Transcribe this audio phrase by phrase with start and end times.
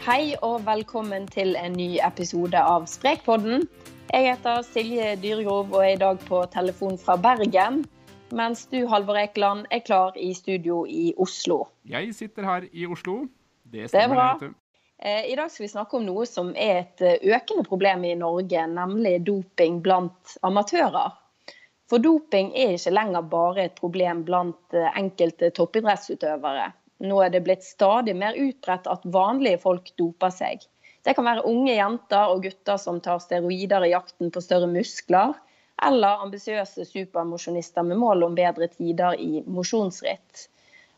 [0.00, 3.66] Hei og velkommen til en ny episode av Sprekpodden.
[4.08, 7.82] Jeg heter Silje Dyregrov og er i dag på telefon fra Bergen.
[8.32, 11.66] Mens du, Halvor Ekeland, er klar i studio i Oslo.
[11.84, 13.26] Jeg sitter her i Oslo.
[13.68, 14.32] Det Det er bra.
[14.40, 14.54] vet du.
[15.04, 18.14] Eh, I dag skal vi snakke om noe som er et eh, økende problem i
[18.14, 21.12] Norge, nemlig doping blant amatører.
[21.90, 26.70] For doping er ikke lenger bare et problem blant eh, enkelte toppidrettsutøvere.
[27.00, 30.66] Nå er det blitt stadig mer utbredt at vanlige folk doper seg.
[31.04, 35.32] Det kan være unge jenter og gutter som tar steroider i jakten på større muskler,
[35.80, 40.48] eller ambisiøse supermosjonister med mål om bedre tider i mosjonsritt.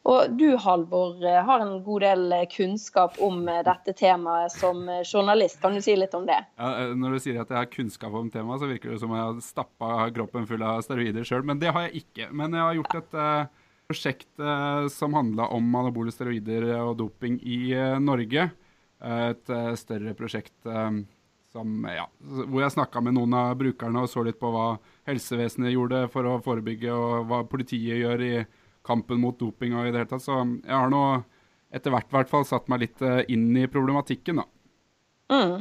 [0.03, 4.81] Og du, Halvor, eh, har en god del eh, kunnskap om eh, dette temaet som
[5.07, 5.61] journalist.
[5.63, 6.41] Kan du si litt om det?
[6.59, 9.23] Ja, når du sier at jeg har kunnskap om temaet, så virker det som jeg
[9.23, 12.33] har stappa kroppen full av steroider sjøl, men det har jeg ikke.
[12.35, 13.17] Men jeg har gjort et
[13.93, 14.29] prosjekt
[14.91, 18.49] som handla om anabole steroider og doping i eh, Norge.
[19.03, 20.57] Eh, et eh, større prosjekt
[21.53, 24.79] som, ja, hvor jeg snakka med noen av brukerne og så litt på hva
[25.09, 28.33] helsevesenet gjorde for å forebygge, og hva politiet gjør i
[28.87, 30.25] kampen mot doping og i det hele tatt.
[30.25, 31.03] Så jeg har nå
[31.73, 34.49] etter hvert hvert fall satt meg litt inn i problematikken, da.
[35.33, 35.61] Mm.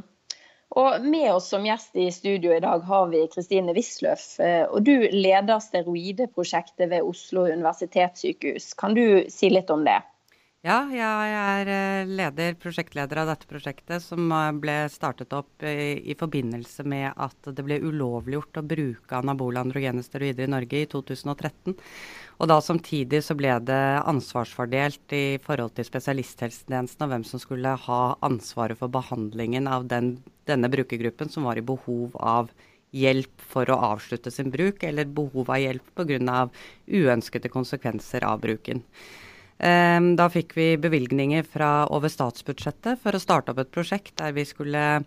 [0.71, 4.39] Og med oss som gjest i studio i dag har vi Kristine Wisløff.
[4.39, 8.73] eh, Og du leder steroideprosjektet ved Oslo universitetssykehus.
[8.79, 9.99] Kan du si litt om det?
[10.61, 15.95] Ja, jeg er eh, leder, prosjektleder av dette prosjektet, som eh, ble startet opp i,
[16.05, 20.89] i forbindelse med at det ble ulovliggjort å bruke anabole androgene steroider i Norge i
[20.91, 21.73] 2013.
[21.73, 23.79] Og da samtidig så ble det
[24.11, 27.99] ansvarsfordelt i forhold til spesialisthelsetjenesten og hvem som skulle ha
[28.29, 32.53] ansvaret for behandlingen av den, denne brukergruppen som var i behov av
[32.93, 36.45] hjelp for å avslutte sin bruk, eller behov av hjelp pga.
[36.85, 38.85] uønskede konsekvenser av bruken.
[39.61, 44.33] Ehm, Da fikk vi bevilgninger fra over statsbudsjettet for å starte opp et prosjekt der
[44.33, 45.03] vi skulle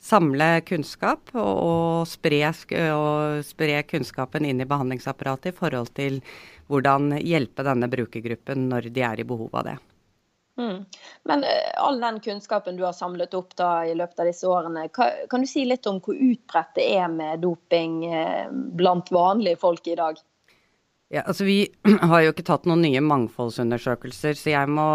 [0.00, 2.38] samle kunnskap og, spre,
[2.94, 6.20] og spre kunnskapen inn i behandlingsapparatet i forhold til
[6.70, 9.76] hvordan hjelpe denne brukergruppen når de er i behov av det.
[10.58, 10.84] Mm.
[11.30, 14.88] Men eh, all den kunnskapen du har samlet opp da i løpet av disse årene,
[14.94, 19.60] ka- kan du si litt om hvor utbredt det er med doping eh, blant vanlige
[19.60, 20.18] folk i dag?
[21.08, 21.60] Ja, altså Vi
[22.10, 24.88] har jo ikke tatt noen nye mangfoldsundersøkelser, så jeg må,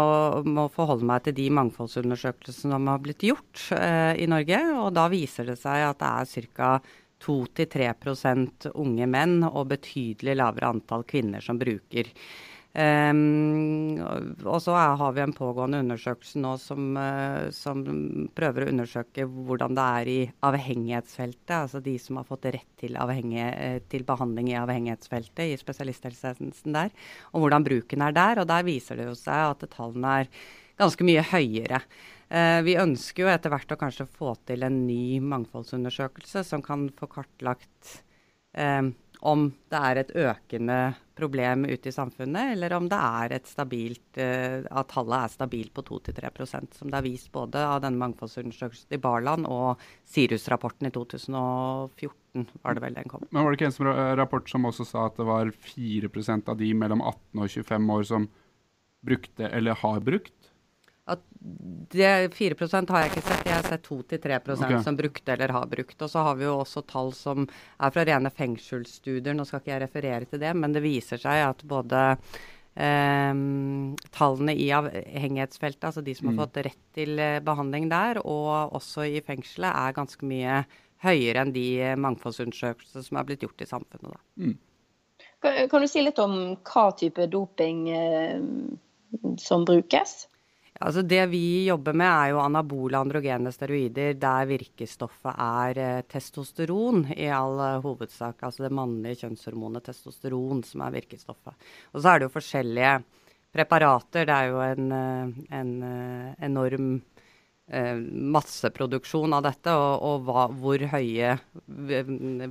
[0.46, 4.60] må forholde meg til de mangfoldsundersøkelsene som har blitt gjort eh, i Norge.
[4.78, 6.12] Og da viser det seg at det
[6.44, 6.74] er ca.
[7.24, 12.10] 2-3% unge menn og betydelig lavere antall kvinner som bruker.
[12.74, 17.84] Og- og så er, har vi en pågående undersøkelse nå som, uh, som
[18.34, 21.54] prøver å undersøke hvordan det er i avhengighetsfeltet.
[21.54, 26.90] Altså de som har fått rett til, eh, til behandling i avhengighetsfeltet i spesialisthelsetjenesten der.
[27.32, 28.40] Og hvordan bruken er der.
[28.40, 30.28] Og der viser det jo seg at tallene er
[30.76, 31.80] ganske mye høyere.
[32.30, 36.88] Eh, vi ønsker jo etter hvert å kanskje få til en ny mangfoldsundersøkelse som kan
[36.90, 38.02] få kartlagt
[38.56, 38.90] eh,
[39.24, 40.78] om det er et økende
[41.16, 45.72] problem ute i samfunnet, eller om det er et stabilt, eh, at tallet er stabilt
[45.74, 50.94] på 2-3% som det er vist både av denne mangfoldsundersøkelsen i Barland og Sirus-rapporten i
[50.94, 53.24] 2014, var det vel den kom.
[53.30, 56.72] Men var det ikke en rapport som også sa at det var 4% av de
[56.76, 58.28] mellom 18 og 25 år som
[59.04, 60.43] brukte eller har brukt?
[61.04, 61.20] At
[61.92, 62.56] det 4
[62.88, 64.78] har jeg ikke sett, jeg har sett 2-3 okay.
[64.82, 66.00] som brukte eller har brukt.
[66.00, 69.74] Og så har vi jo også tall som er fra rene fengselsstudier, nå skal ikke
[69.74, 72.00] jeg referere til det, men det viser seg at både
[72.80, 73.36] eh,
[74.16, 76.38] tallene i avhengighetsfeltet, altså de som Mm.
[76.38, 80.64] har fått rett til eh, behandling der, og også i fengselet, er ganske mye
[81.04, 84.08] høyere enn de mangfoldsundersøkelsene som er blitt gjort i samfunnet.
[84.08, 84.20] Da.
[84.40, 84.58] Mm.
[85.44, 88.40] Kan, kan, du si litt om hva type doping eh,
[89.36, 90.24] som brukes?
[90.82, 97.04] Altså det vi jobber med, er jo anabole androgene steroider der virkestoffet er eh, testosteron
[97.14, 98.42] i all eh, hovedsak.
[98.42, 101.54] Altså det mannlige kjønnshormonet testosteron som er virkestoffet.
[101.94, 102.96] Og så er det jo forskjellige
[103.54, 104.26] preparater.
[104.26, 105.74] Det er jo en, eh, en
[106.50, 106.94] enorm
[107.64, 111.30] masseproduksjon av dette, og, og hva, hvor høye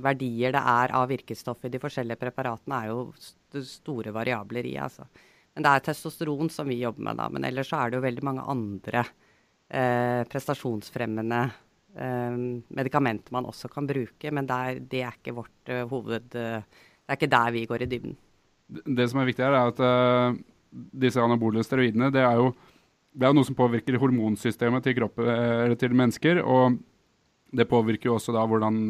[0.02, 4.74] verdier det er av virkestoff i de forskjellige preparatene, er jo store variabler i.
[4.82, 5.06] altså.
[5.54, 7.28] Men det er testosteron som vi jobber med, da.
[7.30, 9.04] Men ellers så er det jo veldig mange andre
[9.70, 11.42] eh, prestasjonsfremmende
[11.94, 12.38] eh,
[12.74, 14.32] medikamenter man også kan bruke.
[14.34, 16.34] Men det er, det er ikke vårt uh, hoved...
[16.34, 18.14] Uh, det er ikke der vi går i dybden.
[18.96, 20.38] Det som er viktig her, er at uh,
[20.72, 22.46] disse anabole steroidene det er, jo,
[23.12, 26.40] det er noe som påvirker hormonsystemet til, kroppen, til mennesker.
[26.40, 26.80] Og
[27.54, 28.80] det påvirker jo også da hvordan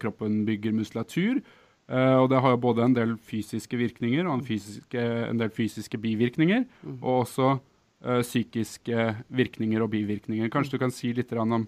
[0.00, 1.44] kroppen bygger muskulatur.
[1.88, 5.52] Uh, og det har jo både en del fysiske virkninger og en, fysiske, en del
[5.54, 6.66] fysiske bivirkninger.
[6.82, 6.98] Mm.
[7.00, 10.50] Og også uh, psykiske virkninger og bivirkninger.
[10.52, 11.64] Kanskje du kan si litt om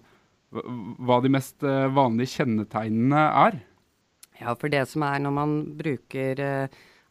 [0.51, 3.59] hva de mest uh, vanlige kjennetegnene er?
[4.41, 6.39] Ja, for det som er når man bruker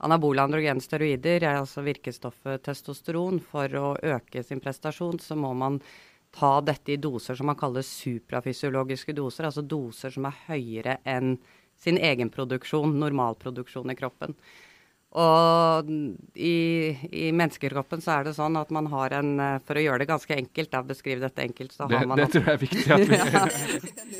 [0.01, 5.79] anabole androgene steroider, altså virkestoffet testosteron, for å øke sin prestasjon, så må man
[6.35, 11.37] ta dette i doser som man kaller suprafysiologiske doser, altså doser som er høyere enn
[11.81, 14.37] sin egen produksjon, normalproduksjon i kroppen.
[15.11, 15.89] Og
[16.39, 19.33] i, i, menneskekroppen så er det sånn at man har en
[19.67, 22.29] For å gjøre det ganske enkelt, da beskrive dette enkelt, så det, har man Det
[22.31, 23.43] tror jeg er viktig at vi ja,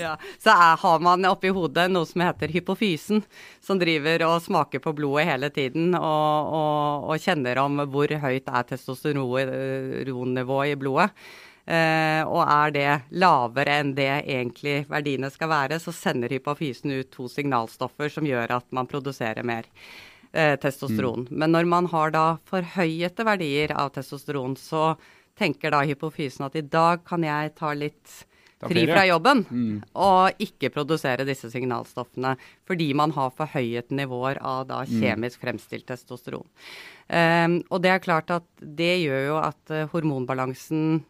[0.01, 0.15] ja.
[0.43, 3.23] Så er, har man oppi hodet noe som heter hypofysen,
[3.63, 8.51] som driver og smaker på blodet hele tiden og, og, og kjenner om hvor høyt
[8.51, 11.13] er testosteronnivået i blodet.
[11.71, 17.11] Uh, og er det lavere enn det egentlig verdiene skal være, så sender hypofysen ut
[17.15, 19.69] to signalstoffer som gjør at man produserer mer
[20.35, 21.29] uh, testosteron.
[21.29, 21.37] Mm.
[21.39, 24.97] Men når man har da forhøyete verdier av testosteron, så
[25.39, 28.17] tenker da hypofysen at i dag kan jeg ta litt
[28.67, 29.77] fri fra jobben mm.
[30.03, 32.35] og ikke produsere disse signalstoffene.
[32.67, 34.97] Fordi man har forhøyet nivåer av da mm.
[35.05, 36.51] kjemisk fremstilt testosteron.
[37.07, 41.01] Um, og det er klart at det gjør jo at hormonbalansen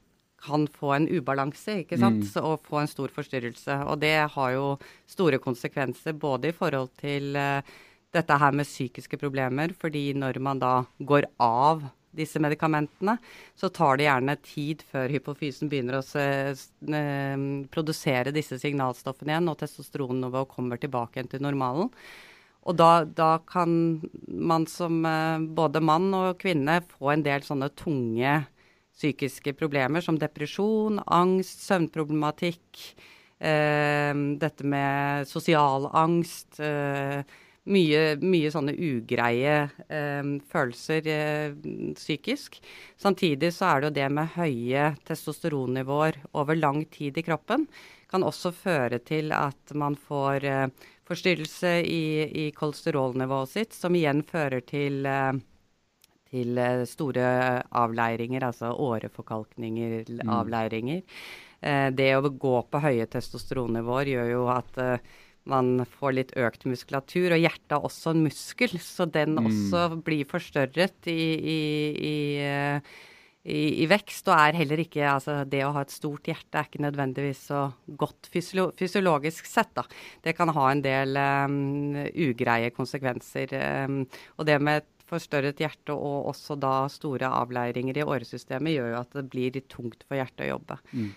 [0.44, 2.24] kan få en ubalanse ikke sant?
[2.24, 2.44] Mm.
[2.46, 3.76] og få en stor forstyrrelse.
[3.90, 4.66] Og det har jo
[5.10, 7.60] store konsekvenser både i forhold til uh,
[8.14, 11.84] dette her med psykiske problemer, fordi når man da går av
[12.16, 13.14] disse medikamentene,
[13.54, 16.24] så tar det gjerne tid før hypofysen begynner å se,
[16.90, 21.92] uh, produsere disse signalstoffene igjen, og testosteronnivået kommer tilbake igjen til normalen.
[22.68, 27.70] Og da, da kan man som uh, både mann og kvinne få en del sånne
[27.78, 28.40] tunge
[29.00, 32.82] psykiske problemer som depresjon, angst, søvnproblematikk,
[33.40, 36.60] eh, dette med sosial angst.
[36.60, 37.22] Eh,
[37.70, 39.56] mye, mye, sånne ugreie
[39.92, 41.56] eh, følelser eh,
[41.94, 42.56] psykisk.
[42.98, 47.68] Samtidig så er det jo det med høye testosteronnivåer over lang tid i kroppen
[48.10, 50.66] kan også føre til at man får eh,
[51.08, 52.02] forstyrrelse i,
[52.46, 55.32] i kolesterolnivået sitt, som igjen fører til eh,
[56.30, 57.26] til eh, store
[57.82, 60.30] avleiringer, altså åreforkalkninger, mm.
[60.36, 61.02] avleiringer.
[61.60, 65.12] Eh, det å gå på høye testosteronnivåer gjør jo at eh,
[65.50, 67.34] man får litt økt muskulatur.
[67.34, 69.46] Og hjertet er også en muskel, så den mm.
[69.50, 71.22] også blir forstørret i,
[71.54, 71.60] i,
[72.10, 72.16] i
[73.40, 76.66] i, i, vekst, og er heller ikke altså Det å ha et stort hjerte er
[76.68, 77.62] ikke nødvendigvis så
[77.98, 79.72] godt fysiolo fysiologisk sett.
[79.78, 79.86] da.
[80.20, 83.54] Det kan ha en del um, ugreie konsekvenser.
[83.88, 84.02] Um,
[84.36, 89.18] og det med forstørret hjerte og også da store avleiringer i åresystemet gjør jo at
[89.18, 90.78] det blir litt tungt for hjertet å jobbe.
[90.94, 91.10] Mm.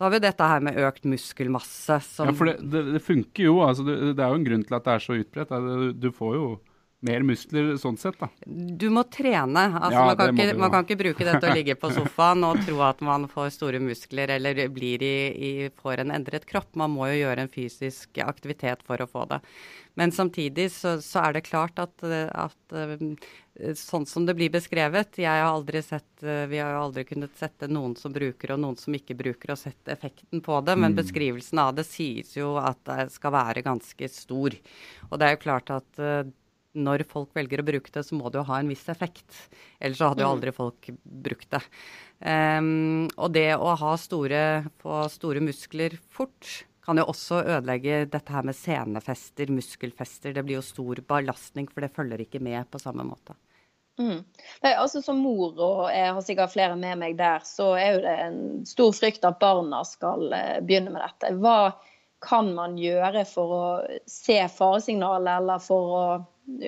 [0.00, 3.44] Så har vi dette her med økt muskelmasse som Ja, for det, det, det funker
[3.44, 3.58] jo.
[3.66, 5.52] Altså det, det, er jo en grunn til at det er så utbredt.
[5.66, 6.46] Du, du får jo
[7.04, 8.28] mer muskler sånn sett, da.
[8.46, 9.62] Du må trene.
[9.70, 12.60] Altså, ja, man, kan ikke, man, kan ikke, bruke dette å ligge på sofaen og
[12.66, 16.72] tro at man får store muskler eller blir i, i, får en endret kropp.
[16.80, 19.40] Man må jo gjøre en fysisk aktivitet for å få det.
[20.00, 25.18] Men samtidig så, så er det klart at, at, eh, sånn som det blir beskrevet
[25.20, 28.62] Jeg har aldri sett eh, Vi har jo aldri kunnet sette noen som bruker og
[28.62, 30.78] noen som ikke bruker, og sett effekten på det.
[30.78, 31.00] Men mm.
[31.02, 34.56] beskrivelsen av det sies jo at det skal være ganske stor.
[35.10, 36.32] Og det er jo klart at eh,
[36.80, 39.36] når folk velger å bruke det, så må det jo ha en viss effekt.
[39.82, 40.36] Ellers så hadde jo mm.
[40.38, 40.90] aldri folk
[41.28, 41.60] brukt det.
[42.20, 44.42] Um, og det å ha store,
[44.80, 50.32] få store muskler fort kan jo også ødelegge dette her med senefester, muskelfester.
[50.34, 53.36] Det blir jo stor belastning, for det følger ikke med på samme måte.
[54.00, 54.24] Mm.
[54.64, 58.02] Nei, altså Som mor, og jeg har sikkert flere med meg der, så er jo
[58.02, 61.30] det en stor frykt at barna skal uh, begynne med dette.
[61.38, 61.76] Hva
[62.26, 63.64] kan man gjøre for å
[64.10, 66.04] se faresignalet, eller for å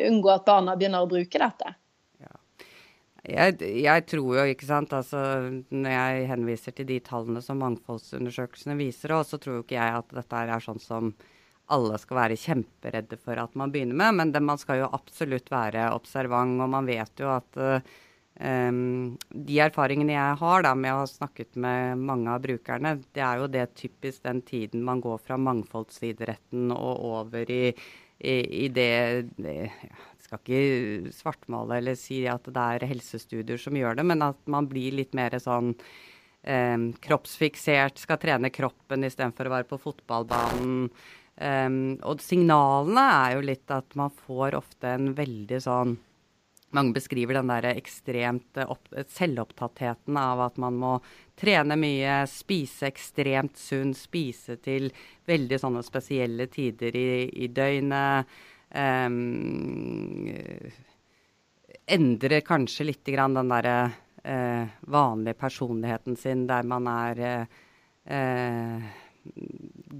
[0.06, 1.74] unngå at barna begynner å bruke dette?
[3.22, 5.20] Jeg, jeg, tror jo, ikke sant, altså
[5.70, 10.16] når jeg henviser til de tallene som mangfoldsundersøkelsene viser så tror jo ikke jeg at
[10.16, 11.12] dette er sånn som
[11.72, 14.18] alle skal være kjemperedde for at man begynner med.
[14.18, 17.78] Men det, man skal jo absolutt være observant, og man vet jo at uh,
[18.42, 23.42] de erfaringene jeg har da, med å ha snakket med mange av brukerne, det er
[23.42, 27.68] jo det typisk den tiden man går fra mangfoldsidretten og over i,
[28.18, 29.70] i, i det, det
[30.32, 34.68] skal ikke svartmale eller si at det er helsestudier som gjør det, men at man
[34.70, 35.74] blir litt mer sånn
[36.42, 40.88] eh, kroppsfiksert, skal trene kroppen istedenfor å være på fotballbanen.
[41.42, 45.94] Um, og signalene er jo litt at man får ofte en veldig sånn
[46.72, 50.92] mange beskriver den der ekstremt opp, selvopptattheten av at man må
[51.38, 54.88] trene mye, spise ekstremt sunn, spise til
[55.28, 58.30] veldig sånne spesielle tider i, i døgnet.
[58.72, 60.28] Um,
[61.92, 63.76] endrer kanskje litt grann den derre
[64.24, 67.22] eh, vanlige personligheten sin der man er
[68.04, 68.90] eh,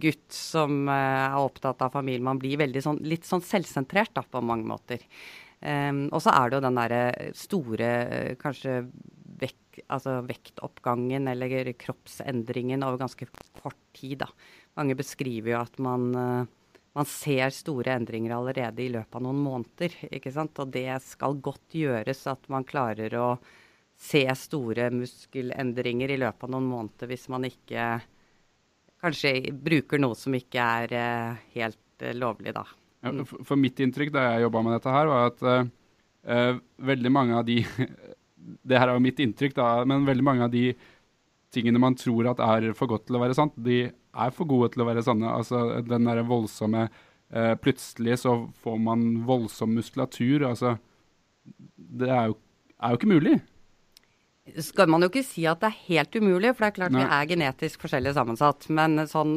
[0.02, 0.94] gutt som uh,
[1.30, 2.26] er opptatt av familien.
[2.26, 5.04] Man blir veldig sånn, litt sånn selvsentrert da, på mange måter.
[5.62, 7.02] Um, og så er det jo den derre
[7.38, 7.90] store
[8.40, 8.80] kanskje
[9.38, 13.28] vek, altså vektoppgangen eller kroppsendringen over ganske
[13.60, 14.24] kort tid.
[14.24, 14.32] da.
[14.80, 16.10] Mange beskriver jo at man
[16.92, 19.94] man ser store endringer allerede i løpet av noen måneder.
[20.12, 20.58] ikke sant?
[20.61, 23.28] Og det skal godt gjøres at man klarer å
[24.02, 27.87] se store muskelendringer i løpet av noen måneder hvis man ikke
[29.02, 32.64] kanskje bruker noe som ikke er uh, helt uh, lovlig, da.
[33.02, 36.61] Ja, for, for, mitt inntrykk da jeg jobba med dette her, var at uh,
[36.92, 37.62] veldig mange av de
[38.42, 40.72] Det her er jo mitt inntrykk, da, men veldig mange av de
[41.54, 44.73] tingene man tror at er for godt til å være sant, de er for gode
[44.73, 45.31] til å være sanne.
[45.31, 50.49] Altså den derre voldsomme eh, Plutselig så får man voldsom muskulatur.
[50.50, 50.76] Altså
[51.42, 52.38] Det er jo,
[52.78, 53.38] er jo ikke mulig
[54.59, 57.02] skal man jo ikke si at det er helt umulig, for det er klart Nei.
[57.04, 58.66] vi er genetisk forskjellig sammensatt.
[58.75, 59.35] Men sånn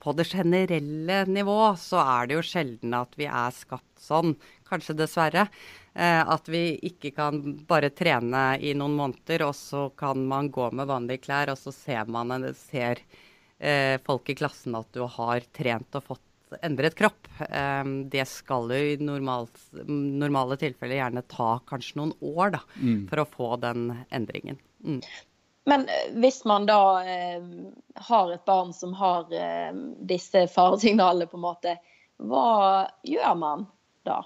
[0.00, 4.32] på det generelle nivå så er det jo sjelden at vi er skapt sånn,
[4.68, 5.46] kanskje dessverre.
[5.92, 10.70] Eh, at vi ikke kan bare trene i noen måneder, og så kan man gå
[10.72, 13.04] med vanlige klær, og så ser man en ser
[13.58, 16.22] eh, folk i klassen at du har trent og fått
[16.62, 17.28] endret kropp.
[17.48, 23.00] Eh, det skal jo i normalt, normale tilfeller gjerne ta kanskje noen år da, mm.
[23.10, 24.60] for å få den endringen.
[24.84, 25.00] Mm.
[25.66, 27.42] Men eh, hvis man da eh,
[28.08, 29.72] har et barn som har eh,
[30.06, 31.76] disse faresignalene, på en måte,
[32.22, 33.66] hva gjør man
[34.06, 34.22] da?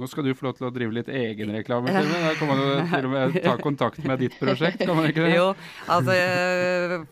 [0.00, 1.92] Nå skal du få lov til å drive litt egenreklame.
[1.92, 5.26] Da kan man jo til og med ta kontakt med ditt prosjekt, kan man ikke
[5.26, 5.34] det?
[5.36, 5.50] Jo,
[5.92, 6.16] altså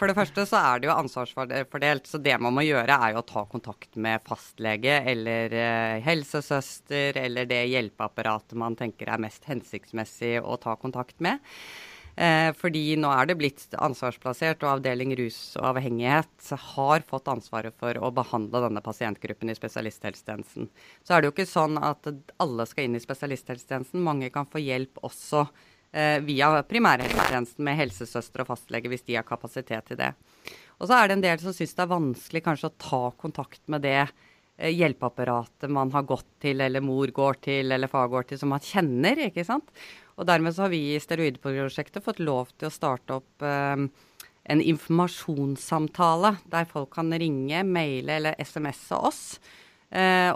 [0.00, 2.08] For det første så er det jo ansvarsfordelt.
[2.08, 7.20] Så det man må gjøre er jo å ta kontakt med fastlege eller uh, helsesøster
[7.20, 11.44] eller det hjelpeapparatet man tenker er mest hensiktsmessig å ta kontakt med.
[12.18, 17.76] Eh, fordi nå er det blitt ansvarsplassert, og avdeling rus og avhengighet har fått ansvaret
[17.78, 20.66] for å behandle denne pasientgruppen i spesialisthelsetjenesten.
[21.06, 22.10] Så er det jo ikke sånn at
[22.42, 24.02] alle skal inn i spesialisthelsetjenesten.
[24.02, 25.44] Mange kan få hjelp også
[25.92, 30.10] eh, via primærhelsetjenesten med helsesøster og fastlege hvis de har kapasitet til det.
[30.82, 33.62] Og så er det en del som syns det er vanskelig kanskje å ta kontakt
[33.70, 38.26] med det eh, hjelpeapparatet man har gått til, eller mor går til, eller far går
[38.32, 39.28] til, som man kjenner.
[39.30, 39.70] ikke sant?
[40.18, 43.86] Og dermed så har vi i Steroidprosjektet fått lov til å starte opp eh,
[44.48, 49.22] en informasjonssamtale der folk kan ringe, maile eller SMS-e oss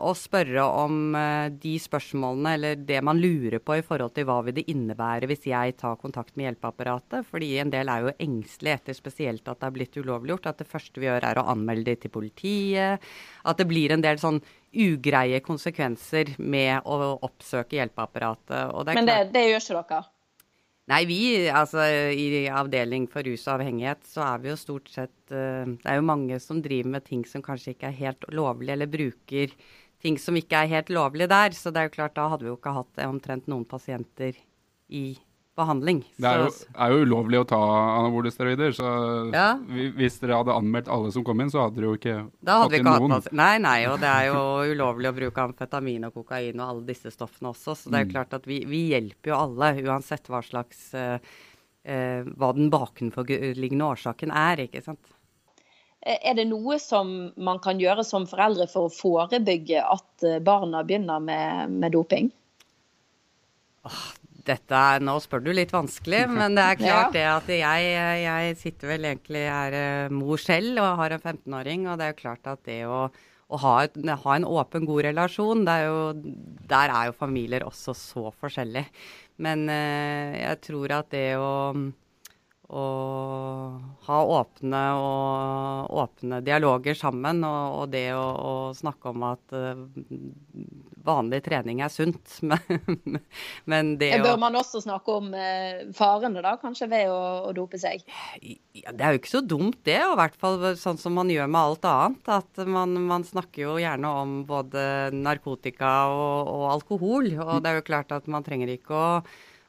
[0.01, 4.39] og spørre om eh, de spørsmålene eller det man lurer på i forhold til hva
[4.47, 7.27] vil det innebære hvis jeg tar kontakt med hjelpeapparatet.
[7.29, 10.49] Fordi en del er jo engstelige etter spesielt at det er blitt ulovliggjort.
[10.49, 13.13] At det første vi gjør er å anmelde det til politiet.
[13.45, 14.41] At det blir en del sånn
[14.73, 18.73] ugreie konsekvenser med å oppsøke hjelpeapparatet.
[18.73, 20.05] Det Men det, det gjør ikke dere?
[20.91, 25.15] Nei, vi altså i avdeling for rus og avhengighet så er vi jo stort sett
[25.31, 28.73] uh, Det er jo mange som driver med ting som kanskje ikke er helt lovlig,
[28.75, 29.55] eller bruker
[30.03, 31.55] ting som ikke er helt lovlig der.
[31.55, 34.35] Så det er jo klart, da hadde vi jo ikke hatt omtrent noen pasienter
[34.91, 35.05] i
[35.59, 36.01] behandling.
[36.17, 37.61] Det er jo, er jo ulovlig å ta
[37.99, 38.89] anabole steroider, så
[39.35, 39.47] ja.
[39.99, 42.89] hvis dere hadde anmeldt alle som kom inn, så hadde dere jo ikke fått inn
[42.89, 43.15] noen.
[43.19, 44.43] Hatt, nei, nei, og det er jo
[44.73, 48.11] ulovlig å bruke amfetamin og kokain og alle disse stoffene også, så det er jo
[48.11, 48.15] mm.
[48.17, 53.91] klart at vi, vi hjelper jo alle, uansett hva slags uh, uh, hva den bakenforliggende
[53.93, 55.17] årsaken er, ikke sant.
[56.01, 60.81] Eh, er det noe som man kan gjøre som foreldre for å forebygge at barna
[60.87, 62.33] begynner med, med doping?
[64.49, 67.19] Dette er, Nå spør du litt vanskelig, men det er klart ja.
[67.19, 67.91] det at jeg,
[68.25, 69.77] jeg sitter vel egentlig er
[70.09, 71.87] uh, mor selv og har en 15-åring.
[71.91, 73.07] Og det er jo klart at det å,
[73.53, 75.67] å ha, et, ha, en åpen, god relasjon.
[75.71, 75.99] Er jo,
[76.71, 78.91] der er jo familier også så forskjellige.
[79.43, 81.53] Men eh, jeg tror at det å
[82.73, 82.87] å
[84.07, 89.83] ha åpne, og, åpne dialoger sammen, og, og det å, å, snakke om at uh,
[91.05, 92.39] vanlig trening er sunt.
[92.43, 93.21] Men,
[93.69, 97.53] men det å Bør man også snakke om uh, farene, da, kanskje, ved å, å,
[97.57, 98.03] dope seg?
[98.41, 99.99] Ja, det er jo ikke så dumt, det.
[100.07, 102.33] Og i hvert fall sånn som man gjør med alt annet.
[102.41, 107.33] At man, man snakker jo gjerne om både narkotika og, og alkohol.
[107.37, 109.09] Og det er jo klart at man trenger ikke å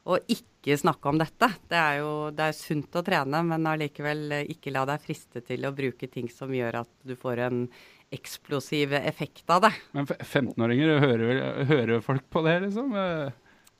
[0.04, 1.50] å ikke snakke om dette.
[1.70, 5.68] Det er jo det er sunt å trene, men allikevel ikke la deg friste til
[5.68, 7.66] å bruke ting som gjør at du får en
[8.14, 9.74] eksplosiv effekt av det.
[9.98, 12.94] Men 15-åringer, hører, hører, folk på det, liksom?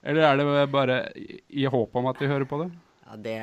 [0.04, 0.98] Eller er det bare
[1.48, 2.72] i håp om at de hører på det?
[3.04, 3.38] Ja, det,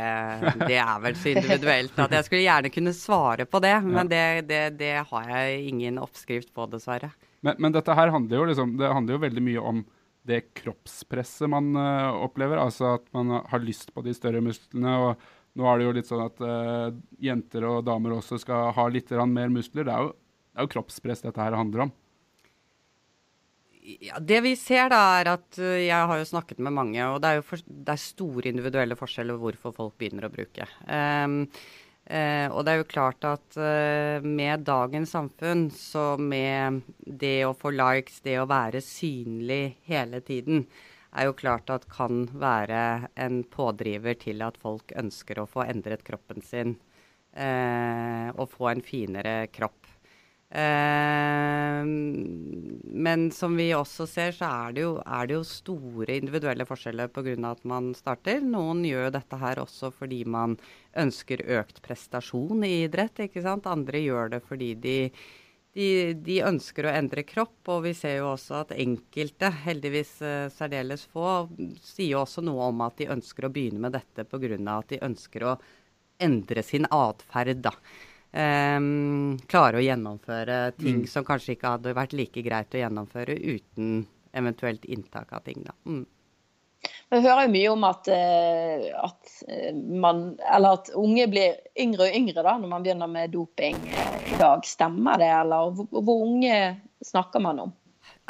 [0.66, 4.25] det er vel så individuelt at jeg skulle gjerne kunne svare på det, men det,
[4.49, 7.12] det, det har jeg ingen oppskrift på, dessverre.
[7.40, 9.85] Men, men, dette her handler jo, liksom, det handler jo veldig mye om
[10.28, 12.60] det kroppspresset man uh, opplever.
[12.60, 14.96] Altså at man har lyst på de større musklene.
[14.98, 18.86] og Nå er det jo litt sånn at uh, jenter og damer også skal ha
[18.92, 19.88] litt mer muskler.
[19.88, 20.14] Det er, jo,
[20.52, 21.92] det er jo kroppspress dette her handler om.
[23.80, 27.22] Ja, det vi ser, da, er at uh, jeg har jo snakket med mange, og
[27.22, 30.68] det er jo for, det er store individuelle forskjeller hvorfor folk begynner å bruke.
[30.86, 31.46] Um,
[32.10, 37.54] Eh, og det er jo klart at eh, med dagens samfunn, så med det å
[37.54, 40.64] få likes, det å være synlig hele tiden,
[41.14, 46.02] er jo klart at kan være en pådriver til at folk ønsker å få endret
[46.06, 46.76] kroppen sin.
[47.30, 49.79] Eh, og få en finere kropp.
[50.50, 51.85] Eh,
[52.83, 57.12] men som vi også ser, så er det jo, er det jo store individuelle forskjeller
[57.14, 57.37] pga.
[57.52, 58.40] at man starter.
[58.42, 60.59] Noen gjør dette her også fordi man
[60.99, 63.26] ønsker økt prestasjon i idrett.
[63.28, 63.66] ikke sant?
[63.71, 64.99] Andre gjør det fordi de,
[65.78, 67.62] de, de ønsker å endre kropp.
[67.69, 71.47] Og vi ser jo også at enkelte, heldigvis uh, særdeles få,
[71.78, 74.57] sier jo også noe om at de ønsker å begynne med dette pga.
[74.78, 75.58] at de ønsker å
[76.21, 77.63] endre sin atferd.
[77.63, 77.73] da
[78.32, 81.10] um, klare å gjennomføre ting mm.
[81.10, 84.04] som kanskje ikke hadde vært like greit å gjennomføre uten
[84.36, 85.64] eventuelt inntak av ting.
[85.66, 85.75] Da.
[85.86, 86.06] Mm.
[87.10, 92.06] Vi hører jo mye om at, uh, at, eh, man, eller at unge blir yngre
[92.06, 94.64] og yngre da, når man begynner med doping i dag.
[94.66, 96.56] Stemmer det, eller hvor, hvor unge
[97.04, 97.76] snakker man om?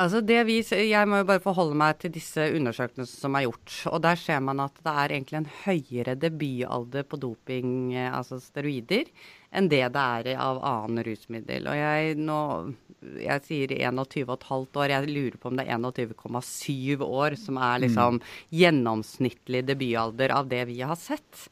[0.01, 3.75] Altså det vi, jeg må jo bare forholde meg til disse undersøkelsene som er gjort.
[3.93, 8.41] og Der ser man at det er egentlig en høyere debutalder på doping, eh, altså
[8.41, 9.11] steroider,
[9.51, 11.67] enn det det er av annen rusmiddel.
[11.71, 12.39] Og jeg, nå,
[13.19, 18.21] jeg sier 21,5 år, jeg lurer på om det er 21,7 år som er liksom
[18.21, 18.33] mm.
[18.61, 21.47] gjennomsnittlig debutalder av det vi har sett.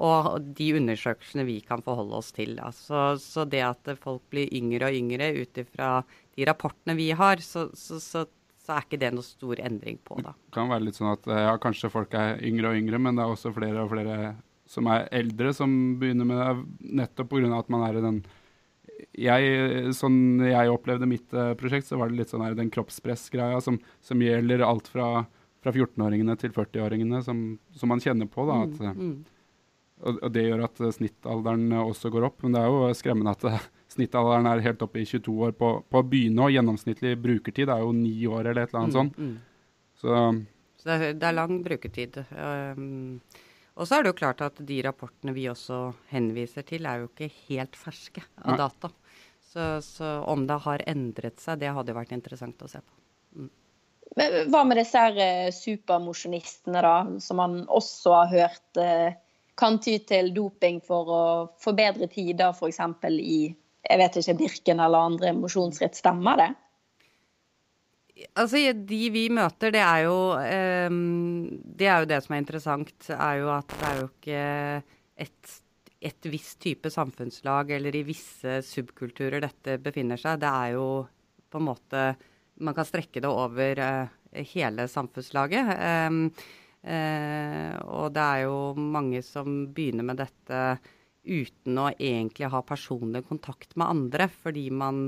[0.00, 2.56] Og de undersøkelsene vi kan forholde oss til.
[2.64, 5.98] Altså, så det at folk blir yngre og yngre ut ifra
[6.32, 8.24] de rapportene vi har, så, så, så,
[8.62, 10.22] så, er ikke det noe stor endring på.
[10.24, 10.32] Da.
[10.32, 13.26] Det kan være litt sånn at ja, kanskje folk er yngre og yngre, men det
[13.26, 14.32] er også flere og flere
[14.72, 17.50] som er eldre, som begynner med det nettopp pga.
[17.58, 18.22] at man er i den
[19.18, 23.60] jeg, Sånn jeg opplevde mitt uh, prosjekt, så var det litt sånn her, den kroppspress-greia
[23.64, 25.26] som, som, gjelder alt fra,
[25.62, 27.42] fra 14-åringene til 40-åringene, som,
[27.76, 28.46] som, man kjenner på.
[28.48, 29.60] da, at, mm, mm.
[30.02, 32.40] Og, og, Det gjør at uh, snittalderen uh, også går opp.
[32.46, 36.00] Men det er jo skremmende at snittalderen er helt oppe i 22 år på, på
[36.00, 39.18] å begynne, og gjennomsnittlig brukertid er jo ni år eller et eller annet mm, sånt.
[39.18, 39.80] Mm.
[40.02, 40.20] Så,
[40.80, 42.22] så det, er, det, er, lang brukertid.
[42.32, 43.18] Um,
[43.74, 47.08] og så er det jo klart at de rapportene vi også henviser til, er jo
[47.08, 48.92] ikke helt ferske av data.
[49.52, 53.00] Så, så, om det har endret seg, det hadde jo vært interessant å se på.
[53.36, 53.50] Mm.
[54.52, 59.16] Hva med disse her eh, supermosjonistene, da, som man også har hørt eh,
[59.60, 61.24] kan ty til doping for å
[61.60, 62.80] forbedre tider, f.eks.
[63.20, 63.40] i
[63.82, 65.98] jeg vet ikke, Birken eller andre mosjonsritt.
[65.98, 66.50] Stemmer det?
[68.38, 73.10] Altså, De vi møter, det er jo um, Det er jo det som er interessant.
[73.14, 74.44] er jo At det er jo ikke
[75.22, 75.52] et,
[76.10, 80.40] et visst type samfunnslag eller i visse subkulturer dette befinner seg.
[80.42, 80.86] Det er jo
[81.52, 82.06] på en måte
[82.62, 85.72] Man kan strekke det over uh, hele samfunnslaget.
[86.08, 86.24] Um,
[86.86, 90.64] uh, og det er jo mange som begynner med dette
[91.22, 95.04] uten å egentlig ha personlig kontakt med andre, fordi man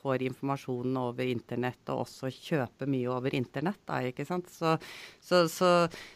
[0.00, 3.80] får informasjonen over internett og også kjøper mye over internett.
[3.84, 4.48] Da, ikke sant?
[4.52, 4.76] Så,
[5.20, 5.72] så, så,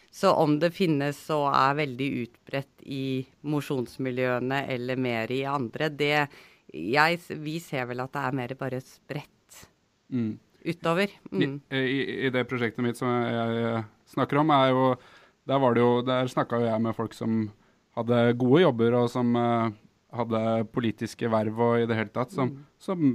[0.09, 3.05] så, om det finnes og er veldig utbredt i
[3.45, 6.15] mosjonsmiljøene eller mer i andre, det
[6.75, 9.59] jeg, Vi ser vel at det er mer bare spredt
[10.11, 10.31] mm.
[10.65, 11.13] utover.
[11.29, 11.61] Mm.
[11.69, 14.89] I, i, I, det prosjektet mitt som jeg snakker om, jo
[15.45, 17.45] Der, var det jo, der snakka jo jeg med folk som
[17.95, 19.71] hadde gode jobber, og som uh,
[20.15, 20.43] hadde
[20.75, 22.69] politiske verv og i det hele tatt, som, mm.
[22.81, 23.09] som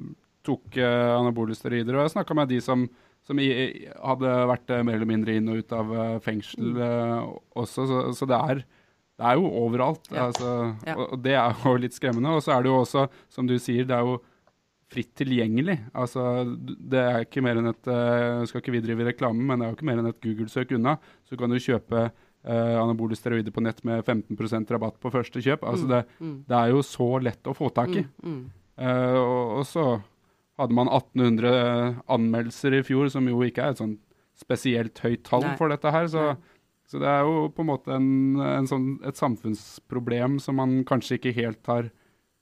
[0.47, 1.97] tok uh, anabole steroider.
[1.97, 2.87] Og jeg snakka med de som,
[3.27, 3.51] som i,
[4.01, 7.29] hadde vært uh, mer eller mindre inn og ut av fengsel uh,
[7.61, 10.11] også, så, så det, er, det, er, jo overalt.
[10.12, 10.31] Ja.
[10.31, 10.57] Altså,
[10.88, 10.97] ja.
[10.97, 12.35] Og, og, det er jo litt skremmende.
[12.37, 14.19] Og så er det jo også, som du sier, det er jo
[14.90, 15.77] fritt tilgjengelig.
[15.95, 16.25] Altså,
[16.59, 17.90] det er ikke mer enn et
[18.51, 20.97] skal ikke vi drive reklamen, men det er jo ikke mer enn et Google-søk unna.
[21.31, 22.09] Så kan du kjøpe
[22.40, 25.64] Uh, anabole steroider på nett med 15% rabatt på første kjøp.
[25.68, 26.37] Altså mm, det, mm.
[26.48, 28.05] det, er jo så lett å få tak i.
[28.24, 28.38] Mm,
[28.81, 29.85] uh, og, og, så
[30.57, 33.98] hadde man 1800 anmeldelser i fjor, som jo ikke er et sånn
[34.40, 35.53] spesielt høyt tall Nei.
[35.61, 36.09] for dette her.
[36.09, 36.26] Så,
[36.88, 41.20] så, det er jo på en måte en, en sånn, et samfunnsproblem som man kanskje
[41.20, 41.92] ikke helt har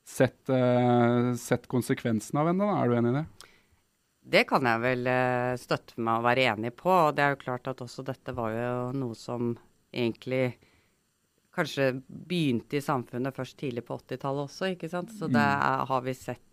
[0.06, 2.70] sett, uh, sett konsekvensen av ennå.
[2.70, 3.28] Er du enig i det?
[4.38, 5.08] Det kan jeg vel
[5.58, 6.92] støtte meg å være enig på.
[6.92, 9.56] og Det er jo klart at også dette var jo noe som
[9.92, 10.58] egentlig
[11.58, 15.10] kanskje begynte i samfunnet først tidlig på 80-tallet også, ikke sant.
[15.14, 15.62] Så det mm.
[15.70, 16.44] er, har vi sett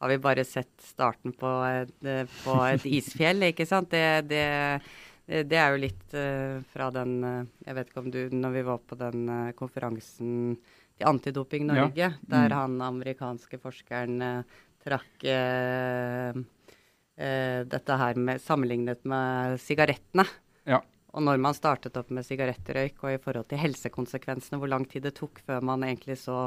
[0.00, 1.90] har vi bare sett starten på et,
[2.44, 3.90] på et isfjell, ikke sant.
[3.92, 4.44] Det, det,
[5.28, 8.62] det, er jo litt uh, fra den uh, Jeg vet ikke om du Når vi
[8.70, 10.56] var på den konferansen
[10.96, 12.14] til Antidoping Norge, ja.
[12.16, 12.30] mm.
[12.32, 14.44] der han amerikanske forskeren
[14.80, 15.22] trakk
[17.20, 20.24] dette her med sammenlignet med sigarettene.
[20.68, 20.80] Ja.
[21.10, 25.08] Og når man startet opp med sigarettrøyk, og i forhold til helsekonsekvensene, hvor lang tid
[25.08, 26.44] det tok før man egentlig så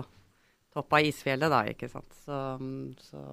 [0.73, 2.15] topp av isfjellet, da, ikke sant.
[2.23, 2.37] Så,
[3.09, 3.23] så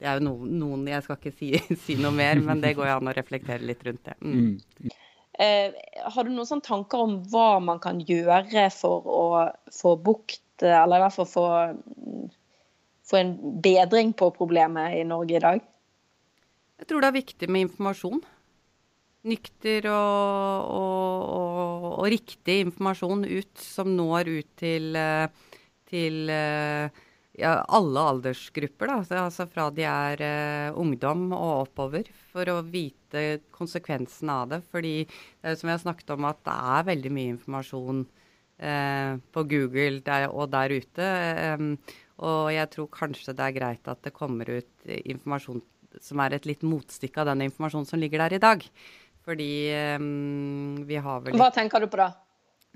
[0.00, 1.50] det er jo noen, noen Jeg skal ikke si,
[1.84, 4.16] si, noe mer, men det går jo an å reflektere litt rundt det.
[4.24, 4.90] Mm.
[5.38, 5.76] Eh,
[6.08, 9.26] har du noen sånne tanker om hva man kan gjøre for å
[9.74, 11.46] få bukt, eller i hvert fall få,
[13.06, 15.62] få en bedring på problemet i Norge i dag?
[16.78, 18.24] Jeg tror det er viktig med informasjon
[19.26, 25.54] nykter og, og, og, og, riktig informasjon ut, som når ut til, eh,
[25.90, 27.04] til eh,
[27.38, 28.90] ja, alle aldersgrupper.
[28.90, 29.22] Da.
[29.24, 34.60] Altså fra de er uh, ungdom og oppover, for å vite konsekvensen av det.
[34.72, 39.12] Fordi det er som jeg har snakket om, at det er veldig mye informasjon uh,
[39.34, 41.08] på Google der, og der ute.
[41.54, 41.72] Um,
[42.26, 45.62] og jeg tror kanskje det er greit at det kommer ut informasjon
[46.02, 48.64] som er et litt motstykke av den informasjonen som ligger der i dag.
[49.28, 49.52] Fordi
[50.00, 52.08] um, vi har vel Hva tenker du på da?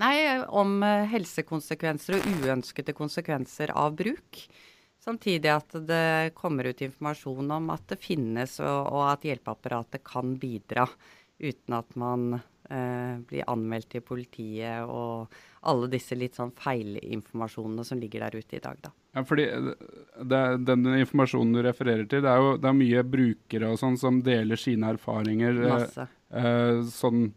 [0.02, 0.16] Nei,
[0.52, 4.42] om uh, helsekonsekvenser og uønskede konsekvenser av bruk.
[5.02, 10.36] Samtidig at det kommer ut informasjon om at det finnes, og, og at hjelpeapparatet kan
[10.38, 10.86] bidra
[11.42, 12.36] uten at man
[12.70, 15.32] eh, blir anmeldt til politiet og
[15.68, 18.92] alle disse litt sånn feilinformasjonene som ligger der ute i dag, da.
[19.12, 19.44] Ja, fordi
[20.24, 23.98] det, Den informasjonen du refererer til, det er jo det er mye brukere og sånn
[24.00, 25.58] som deler sine erfaringer.
[25.66, 26.08] Eh, Masse.
[26.32, 27.28] Eh, sånn,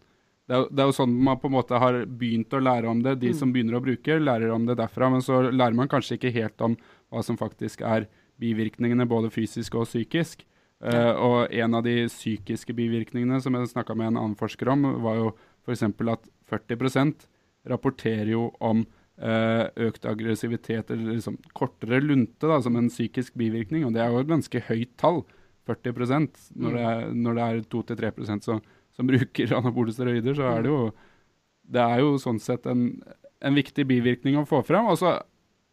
[0.48, 3.04] det, er, det, er, jo sånn man på en måte har begynt å lære om
[3.06, 3.18] det.
[3.22, 3.38] De mm.
[3.40, 5.10] som begynner å bruke, lærer om det derfra.
[5.14, 6.78] Men så lærer man kanskje ikke helt om
[7.14, 8.10] hva som faktisk er
[8.42, 10.46] bivirkningene, både fysisk og psykisk.
[10.84, 14.84] Uh, og en av de psykiske bivirkningene som jeg snakka med en annen forsker om,
[15.06, 15.30] var jo
[15.66, 15.86] f.eks.
[15.88, 17.14] at 40
[17.72, 23.88] rapporterer jo om uh, økt aggressivitet eller liksom kortere lunte da, som en psykisk bivirkning.
[23.88, 25.24] Og det er jo et ganske høyt tall.
[25.66, 26.74] 40 når, mm.
[26.76, 28.60] det er, når det er 2-3% så
[28.96, 30.82] som bruker anabole steroider, så er det jo
[31.66, 32.90] det er jo sånn sett en,
[33.42, 34.90] en viktig bivirkning å få fram.
[34.92, 35.16] Altså,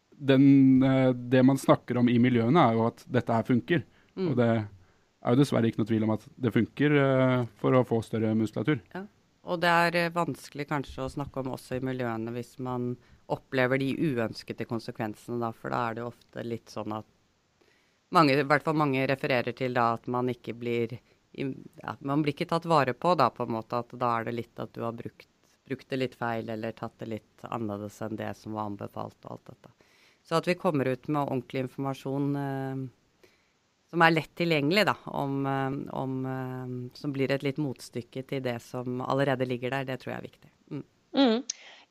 [0.09, 3.83] den, eh, det man snakker om i miljøene, er jo at dette her funker.
[4.17, 4.29] Mm.
[4.29, 7.85] Og det er jo dessverre ikke noe tvil om at det funker uh, for å
[7.87, 8.81] få større muskulatur.
[8.93, 9.05] Ja.
[9.47, 12.93] Og det er uh, vanskelig kanskje å snakke om også i miljøene hvis man
[13.31, 17.07] opplever de uønskede konsekvensene, da, for da er det jo ofte litt sånn at
[18.13, 20.97] mange, i hvert fall mange refererer til da at man ikke blir
[21.33, 23.81] ja, Man blir ikke tatt vare på, da, på en måte.
[23.83, 25.29] At da er det litt at du har brukt,
[25.67, 29.37] brukt det litt feil, eller tatt det litt annerledes enn det som var anbefalt, og
[29.37, 29.73] alt dette.
[30.23, 32.83] Så at vi kommer ut med ordentlig informasjon eh,
[33.93, 38.43] som er lett tilgjengelig, da, om, eh, om, eh, som blir et litt motstykke til
[38.45, 40.53] det som allerede ligger der, det tror jeg er viktig.
[40.71, 40.85] Mm.
[41.13, 41.43] Mm.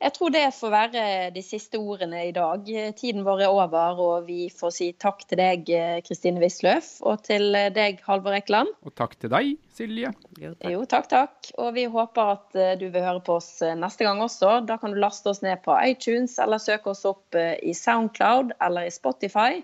[0.03, 2.67] Jeg tror det får være de siste ordene i dag.
[2.99, 5.69] Tiden vår er over, og vi får si takk til deg,
[6.03, 8.73] Kristine Wisløff, og til deg, Halvor Ekeland.
[8.83, 10.11] Og takk til deg, Silje.
[10.41, 10.71] Jo takk.
[10.73, 11.53] jo, takk, takk.
[11.63, 14.59] Og vi håper at eh, du vil høre på oss eh, neste gang også.
[14.69, 18.53] Da kan du laste oss ned på iTunes, eller søke oss opp eh, i Soundcloud
[18.61, 19.63] eller i Spotify,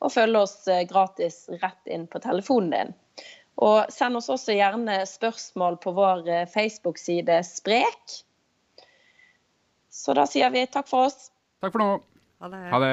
[0.00, 0.56] og følge oss
[0.88, 2.96] gratis rett inn på telefonen din.
[3.60, 8.20] Og send oss også gjerne spørsmål på vår Facebook-side Sprek.
[10.00, 11.28] Så da sier vi takk for oss.
[11.60, 11.88] Takk for nå.
[12.40, 12.60] Ha det.
[12.72, 12.92] Ha det.